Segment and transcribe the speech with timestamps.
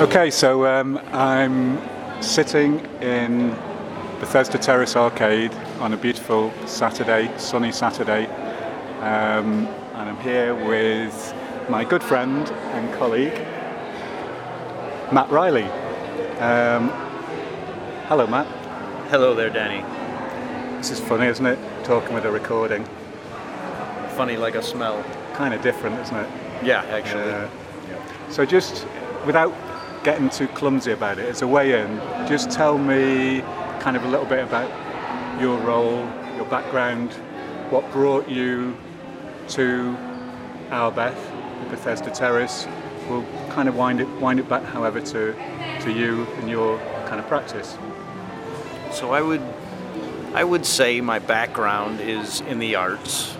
[0.00, 1.78] Okay, so um, I'm
[2.22, 3.50] sitting in
[4.18, 8.24] Bethesda Terrace Arcade on a beautiful Saturday, sunny Saturday,
[9.02, 11.34] um, and I'm here with
[11.68, 13.34] my good friend and colleague,
[15.12, 15.64] Matt Riley.
[16.38, 16.88] Um,
[18.08, 18.46] hello, Matt.
[19.10, 19.84] Hello there, Danny.
[20.78, 21.58] This is funny, isn't it?
[21.84, 22.86] Talking with a recording.
[24.16, 25.04] Funny like a smell.
[25.34, 26.30] Kind of different, isn't it?
[26.64, 27.30] Yeah, actually.
[27.30, 27.50] Uh,
[28.30, 28.86] so just
[29.26, 29.52] without
[30.02, 33.40] getting too clumsy about it, as a way in, just tell me
[33.80, 34.70] kind of a little bit about
[35.40, 37.12] your role, your background,
[37.70, 38.76] what brought you
[39.48, 39.96] to
[40.70, 41.18] our Beth,
[41.68, 42.66] Bethesda Terrace.
[43.08, 45.34] We'll kind of wind it wind it back, however, to
[45.80, 47.76] to you and your kind of practice.
[48.92, 49.42] So I would
[50.34, 53.36] I would say my background is in the arts,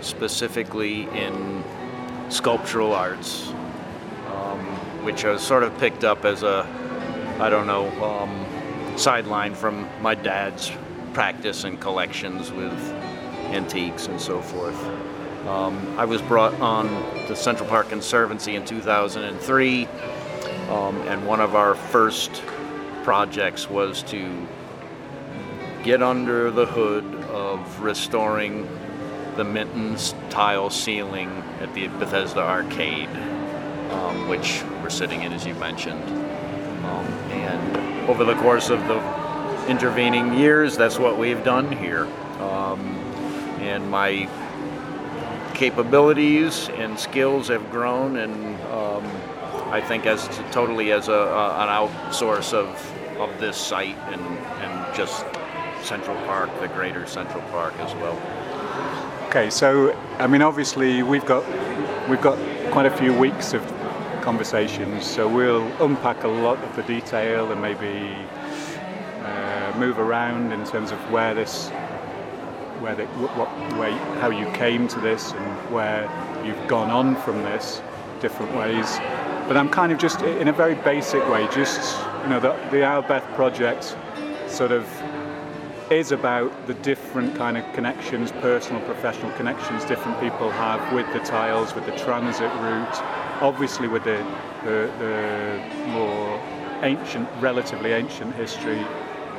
[0.00, 1.64] specifically in
[2.28, 3.52] sculptural arts,
[5.08, 6.66] which I sort of picked up as a
[7.40, 10.70] I don't know um, sideline from my dad's
[11.14, 12.78] practice and collections with
[13.54, 14.78] antiques and so forth.
[15.46, 16.88] Um, I was brought on
[17.26, 22.42] the Central Park Conservancy in 2003, um, and one of our first
[23.02, 24.46] projects was to
[25.84, 28.68] get under the hood of restoring
[29.36, 31.30] the Minton's tile ceiling
[31.62, 33.08] at the Bethesda Arcade,
[33.90, 36.02] um, which we're sitting in, as you mentioned.
[36.02, 42.06] Um, and over the course of the intervening years, that's what we've done here.
[42.40, 42.96] Um,
[43.60, 44.26] and my
[45.54, 48.32] capabilities and skills have grown, and
[48.72, 49.04] um,
[49.70, 52.68] I think as totally as a, an outsource of
[53.18, 55.26] of this site and and just
[55.82, 58.16] Central Park, the greater Central Park as well.
[59.28, 61.44] Okay, so I mean, obviously we've got
[62.08, 62.38] we've got
[62.70, 63.77] quite a few weeks of
[64.28, 68.14] conversations, so we'll unpack a lot of the detail and maybe
[69.22, 71.70] uh, move around in terms of where this
[72.82, 73.90] where the, what, where,
[74.20, 76.02] how you came to this and where
[76.44, 77.80] you've gone on from this,
[78.20, 78.98] different ways.
[79.48, 82.82] But I'm kind of just in a very basic way, just you know, the, the
[82.84, 83.96] Albeth project
[84.46, 84.84] sort of
[85.90, 91.20] is about the different kind of connections, personal, professional connections different people have with the
[91.20, 94.24] tiles, with the transit route, obviously with the,
[94.64, 96.40] the, the more
[96.82, 98.80] ancient, relatively ancient history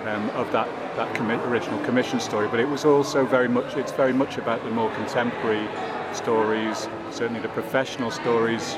[0.05, 3.91] um, of that, that commi- original commission story, but it was also very much, it's
[3.91, 5.67] very much about the more contemporary
[6.13, 8.77] stories, certainly the professional stories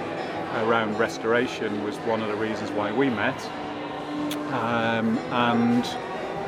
[0.55, 3.39] around restoration was one of the reasons why we met.
[4.51, 5.85] Um, and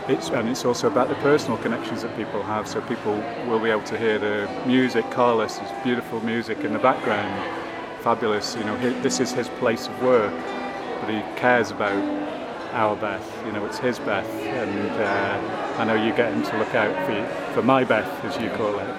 [0.10, 3.14] it's, and it's also about the personal connections that people have, so people
[3.48, 5.10] will be able to hear the music.
[5.12, 7.63] Carlos is beautiful music in the background,
[8.04, 8.56] fabulous.
[8.56, 10.34] You know, this is his place of work,
[11.00, 12.04] but he cares about
[12.74, 13.44] our Beth.
[13.46, 16.94] You know, it's his Beth, and uh, I know you get him to look out
[17.06, 18.90] for for my Beth, as you call it.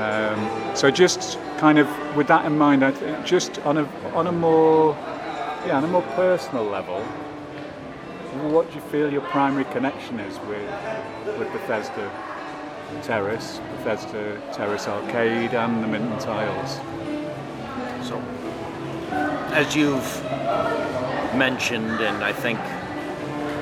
[0.00, 3.84] Um, so just kind of with that in mind, I think just on a
[4.14, 4.96] on a more
[5.66, 7.02] yeah on a more personal level,
[8.52, 10.70] what do you feel your primary connection is with
[11.38, 12.10] with Bethesda
[13.02, 16.78] Terrace, Bethesda Terrace Arcade, and the Minton Tiles?
[18.02, 18.18] So,
[19.52, 20.24] as you've
[21.36, 22.58] mentioned, and I think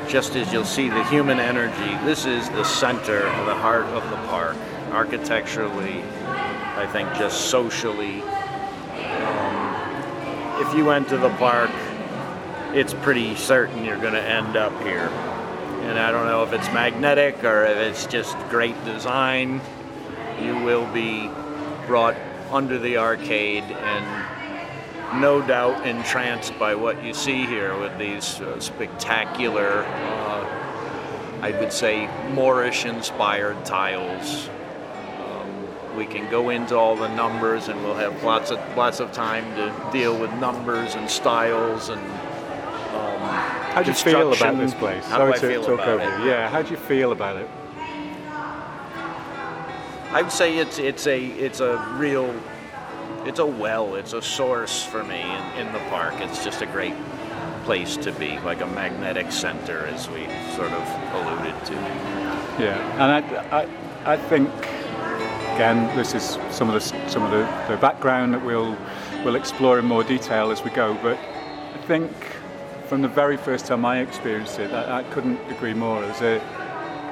[0.09, 4.17] just as you'll see the human energy, this is the center, the heart of the
[4.29, 4.57] park.
[4.93, 6.03] Architecturally,
[6.77, 8.23] I think just socially.
[8.23, 9.47] Um,
[10.67, 11.71] if you enter the park,
[12.75, 15.09] it's pretty certain you're going to end up here.
[15.83, 19.61] And I don't know if it's magnetic or if it's just great design.
[20.43, 21.31] You will be
[21.87, 22.17] brought
[22.51, 28.61] under the arcade and no doubt entranced by what you see here with these uh,
[28.61, 34.49] spectacular, uh, I would say, Moorish inspired tiles.
[35.19, 39.13] Um, we can go into all the numbers and we'll have lots of lots of
[39.13, 43.21] time to deal with numbers and styles and um,
[43.73, 45.05] how do you feel about this place?
[45.07, 46.27] How Sorry do I to feel talk about over it?
[46.27, 47.49] Yeah, how do you feel about it?
[50.13, 52.35] I would say it's it's a it's a real
[53.25, 56.15] it's a well, it's a source for me in, in the park.
[56.19, 56.95] It's just a great
[57.65, 60.25] place to be, like a magnetic center, as we
[60.57, 60.83] sort of
[61.15, 61.75] alluded to.
[62.59, 64.49] Yeah, and I, I, I think
[65.55, 68.77] again this is some of the some of the, the background that we'll
[69.25, 70.99] we'll explore in more detail as we go.
[71.03, 72.11] But I think
[72.89, 76.01] from the very first time I experienced it, I, I couldn't agree more.
[76.01, 76.43] There's a,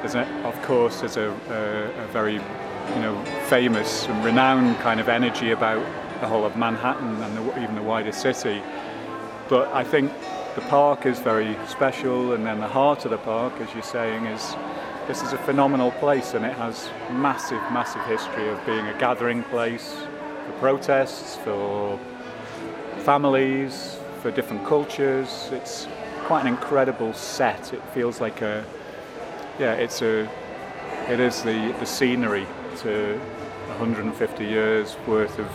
[0.00, 2.40] there's a, of course, there's a, a, a very
[2.94, 5.85] you know, famous and renowned kind of energy about
[6.20, 8.62] the whole of Manhattan and the, even the wider city.
[9.49, 10.12] But I think
[10.55, 14.26] the park is very special, and then the heart of the park, as you're saying,
[14.26, 14.56] is
[15.06, 19.43] this is a phenomenal place, and it has massive, massive history of being a gathering
[19.44, 19.94] place
[20.46, 21.99] for protests, for
[22.99, 25.49] families, for different cultures.
[25.52, 25.87] It's
[26.25, 27.73] quite an incredible set.
[27.73, 28.64] It feels like a,
[29.58, 30.29] yeah, it's a,
[31.08, 32.46] it is the, the scenery
[32.78, 33.19] to
[33.69, 35.50] 150 years worth of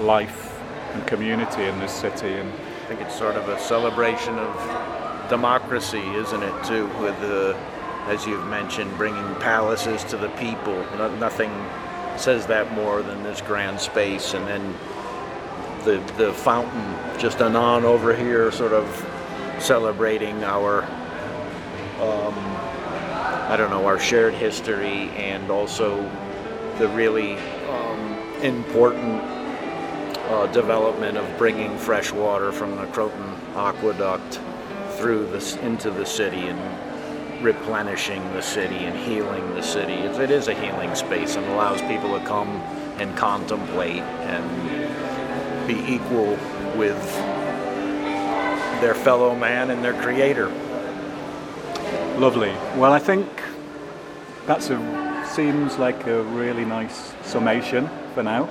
[0.00, 0.60] life
[0.92, 2.32] and community in this city.
[2.32, 7.56] And I think it's sort of a celebration of democracy, isn't it, too, with the,
[8.06, 10.74] as you've mentioned, bringing palaces to the people.
[10.96, 11.50] No, nothing
[12.16, 14.74] says that more than this grand space, and then
[15.84, 18.86] the the fountain just anon over here, sort of
[19.58, 20.82] celebrating our,
[22.00, 22.34] um,
[23.48, 26.10] I don't know, our shared history and also
[26.78, 27.36] the really
[27.68, 29.22] um, important
[30.28, 34.40] uh, development of bringing fresh water from the Croton Aqueduct
[34.96, 39.92] through this into the city and replenishing the city and healing the city.
[39.92, 42.48] It, it is a healing space and allows people to come
[42.98, 46.38] and contemplate and be equal
[46.76, 47.00] with
[48.80, 50.48] their fellow man and their creator.
[52.18, 52.50] Lovely.
[52.76, 53.26] Well, I think
[54.46, 55.05] that's a
[55.36, 58.48] seems like a really nice summation for now.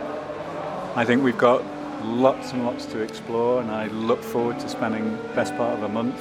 [0.96, 1.64] I think we've got
[2.06, 5.82] lots and lots to explore, and I look forward to spending the best part of
[5.82, 6.16] a month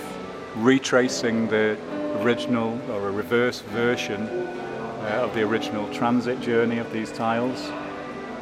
[0.57, 1.77] retracing the
[2.23, 7.71] original or a reverse version uh, of the original transit journey of these tiles.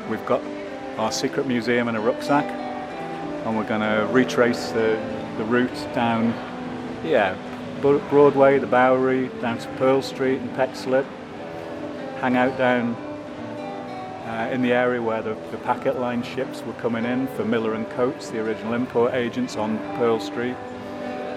[0.09, 0.43] We've got
[0.99, 4.97] our secret museum in a rucksack, and we're going to retrace the,
[5.39, 6.27] the route down,
[7.05, 7.35] yeah,
[7.81, 11.05] Broadway, the Bowery, down to Pearl Street and Peck Slip,
[12.23, 12.95] hang out down
[14.29, 17.75] uh, in the area where the, the, packet line ships were coming in for Miller
[17.75, 20.55] and Coates, the original import agents on Pearl Street.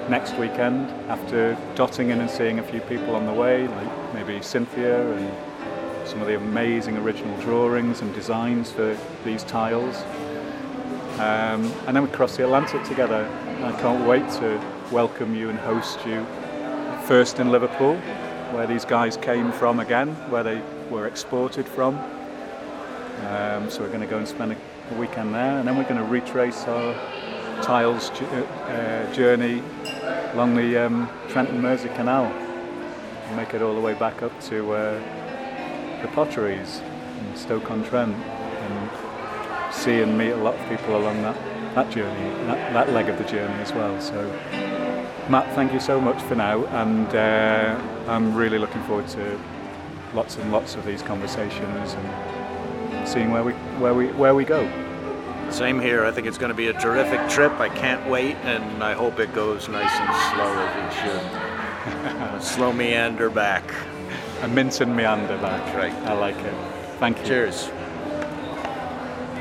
[0.09, 4.39] Next weekend, after dotting in and seeing a few people on the way, like maybe
[4.43, 10.03] Cynthia and some of the amazing original drawings and designs for these tiles.
[11.15, 13.27] Um, and then we cross the Atlantic together.
[13.63, 14.61] I can't wait to
[14.91, 16.23] welcome you and host you
[17.07, 17.99] first in Liverpool,
[18.55, 21.97] where these guys came from again, where they were exported from.
[23.27, 24.57] Um, so we're going to go and spend a,
[24.97, 26.93] weekend there, and then we're going to retrace our
[27.63, 29.61] tiles uh, journey
[30.33, 34.39] along the um, Trent and Mersey Canal and make it all the way back up
[34.41, 36.81] to uh, the potteries
[37.19, 41.35] in Stoke-on-Trent and see and meet a lot of people along that,
[41.73, 43.99] that journey, that, that leg of the journey as well.
[43.99, 44.21] So
[45.27, 49.39] Matt, thank you so much for now, and uh, I'm really looking forward to
[50.13, 54.69] lots and lots of these conversations and seeing where we where we where we go.
[55.49, 56.05] Same here.
[56.05, 57.53] I think it's going to be a terrific trip.
[57.53, 62.41] I can't wait, and I hope it goes nice and slow as it should.
[62.43, 63.63] slow meander back.
[64.43, 65.75] A Minton meander back.
[65.75, 65.93] right.
[66.07, 66.53] I like it.
[66.99, 67.25] Thank you.
[67.25, 67.71] Cheers.